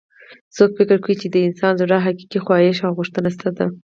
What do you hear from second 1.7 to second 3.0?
د زړه حقیقي خواهش او